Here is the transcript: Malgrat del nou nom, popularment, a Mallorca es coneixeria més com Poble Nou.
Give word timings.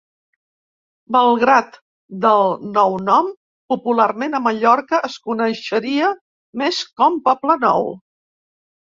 Malgrat 1.15 1.75
del 2.23 2.53
nou 2.77 2.95
nom, 3.09 3.29
popularment, 3.73 4.37
a 4.37 4.41
Mallorca 4.45 5.01
es 5.09 5.17
coneixeria 5.27 6.09
més 6.63 6.79
com 7.03 7.21
Poble 7.29 7.57
Nou. 7.65 7.85